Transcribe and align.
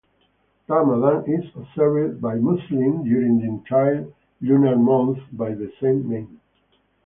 Ramadan 0.67 1.31
is 1.31 1.45
observed 1.55 2.19
by 2.23 2.33
Muslims 2.33 3.03
during 3.07 3.37
the 3.37 3.45
entire 3.45 4.07
lunar 4.41 4.75
month 4.75 5.19
by 5.31 5.53
the 5.53 5.71
same 5.79 6.09
name. 6.09 6.41